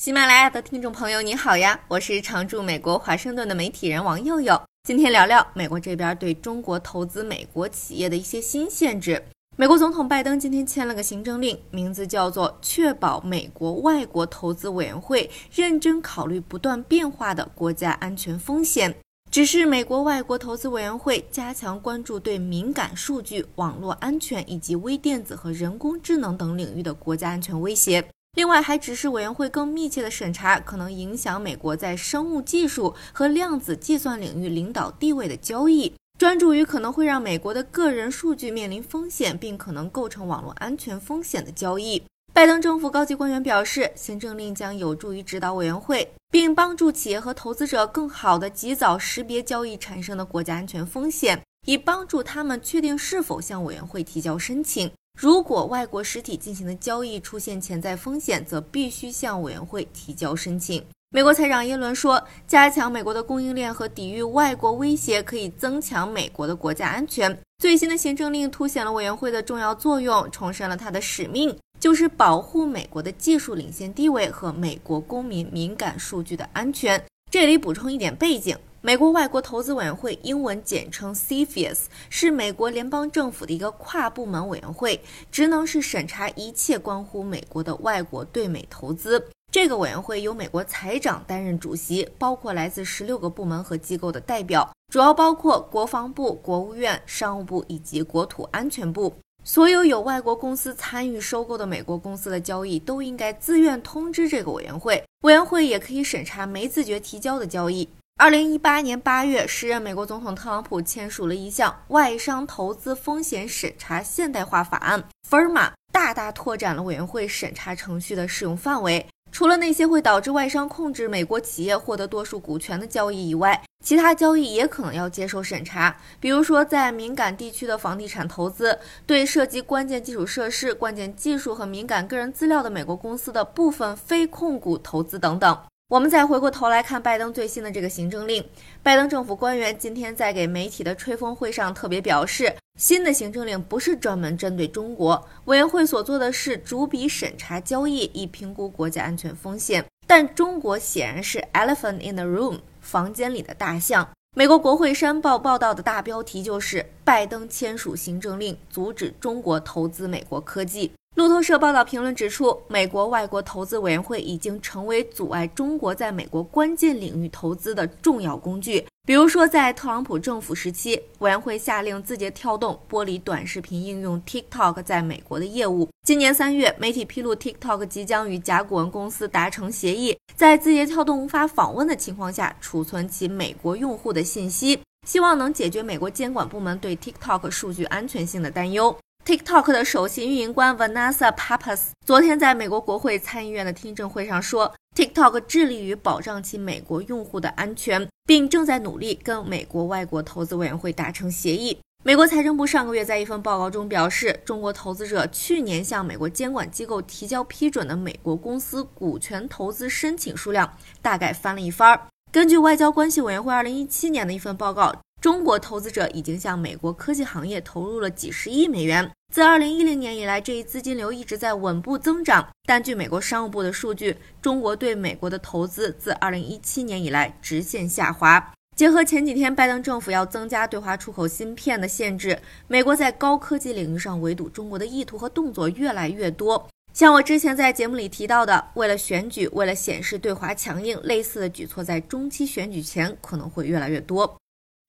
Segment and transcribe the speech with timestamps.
[0.00, 4.58] 喜马拉雅的听众朋友，你好呀，我是常驻美国华盛顿的媒体人王佑佑。
[4.84, 9.22] 今天聊聊美国这边对中国投资美国企业的一些新限制。
[9.58, 18.90] 美国总统拜登今天签了个行政令，名字叫做《确保美国外国投资委员会认真考虑不断变化的国家安全风险》，
[19.30, 28.02] 指示美国外国投资委员会加强关注对敏感数据、网络安全以及微电子和人工智能等领域的国家安全威胁。
[28.34, 42.02] 另外，还指示委员会更密切的审查可能影响美国在生物技术和量子计算领域领导地位的交易，专注于可能会让美国的个人数据面临风险，并可能构成网络安全风险的交易。
[42.32, 54.90] 拜登政府高级官员表示，行政令将有助于指导委员会，并帮助企业和投资者更好地及早识别交易产生的国家安全风险，以帮助他们确定是否向委员会提交申请。
[55.20, 60.82] 如果外国实体进行的交易出现潜在风险，则必须向委员会提交申请。
[61.10, 76.98] 美国财长耶伦说：“加强美国的供应链和抵御外国威胁，可以增强美国的国家安全。”最新的行政令凸显了委员会的重要作用，重申了它的使命，就是保护美国的技术领先地位和美国公民敏感数据的安全。
[77.30, 78.58] 这里补充一点背景。
[78.80, 85.00] 美国外国投资委员会（英文简称 CFIUS） 是美国联邦政府的一个跨部门委员会，
[85.30, 89.24] 职能是审查一切关乎美国的外国对美投资。
[89.52, 99.14] 这个委员会由美国财长担任主席，包括来自十六个部门和机构的代表，主要包括国防部、国务院、商务部以及国土安全部。
[99.52, 105.02] 所有有外国公司参与收购的美国公司的交易，都应该自愿通知这个委员会。
[105.22, 107.88] 委员会也可以审查没自觉提交的交易。
[108.16, 119.04] 二零一八年八月，时任美国总统特朗普签署了一项外商投资风险审查现代化法案 （FIRMA），大大拓展了委员会审查程序的适用范围。
[119.32, 125.96] 除了那些会导致外商控制美国企业获得多数股权的交易以外，其他交易也可能要接受审查。
[126.18, 135.58] 比如说，在敏感地区的房地产投资，对涉及关键基础设施、关键技术和敏感个人资料的美国公司的部分非控股投资等等。
[135.88, 138.44] 我们再回过头来看拜登最新的这个行政令，
[138.82, 149.84] 拜登政府官员今天在给媒体的吹风会上特别表示，新的行政令不是专门针对中国，委员会所做的是逐笔审查交易，以评估国家安全风险。
[150.06, 154.08] 但中国显然是 elephant in the room，房间里的大象。
[154.34, 160.90] 美国国会山报报道的大标题就是拜登签署行政令，阻止中国投资美国科技。
[161.20, 168.86] 路透社报道评论指出，美国外国投资委员会已经成为阻碍中国在美国关键领域投资的重要工具。
[169.04, 175.86] 比如说，在特朗普政府时期，委员会下令字节跳动剥离短视频应用 TikTok 在美国的业务。
[176.06, 188.96] 今年三月，媒体披露 TikTok 即将与甲骨文公司达成协议，在字节跳动无法访问的情况下，储存其美国用户的信息，希望能解决美国监管部门对 TikTok 数据安全性的担忧。
[189.24, 201.78] TikTok 的首席运营官 Vanessa Pappas 昨天在美国国会参议院的听证会上说，TikTok 致力于保障其美国用户的安全，并正在努力跟美国外国投资委员会达成协议。
[202.02, 210.72] 美国财政部上个月在一份报告中表示，中国投资者去年向美国监管机构提交批准的美国公司股权投资申请数量
[211.02, 212.00] 大概翻了一番。
[212.32, 214.96] 根据外交关系委员会2017年的一份报告。
[215.20, 219.10] 中国投资者已经向美国科技行业投入了几十亿美元。
[219.30, 222.48] 自2010年以来，这一资金流一直在稳步增长。
[222.64, 228.52] 但据美国商务部的数据，中国对美国的投资自2017年以来直线下滑。
[228.74, 236.66] 结合前几天拜登政府要增加对华出口芯片的限制，美国在高科技领域上围堵中国的意图和动作越来越多。
[236.94, 244.34] 像我之前在节目里提到的，为了选举，为了显示对华强硬，类似的举措在中期选举前可能会越来越多。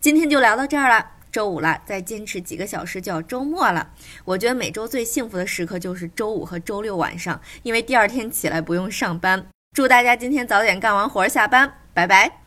[0.01, 3.87] 今天就聊到这儿了，周五了，再坚持几个小时就要周末了。
[4.25, 9.45] 我觉得每周最幸福的时刻就是周五和周六晚上，因为第二天起来不用上班。
[9.75, 12.40] 祝大家今天早点干完活儿下班，拜拜。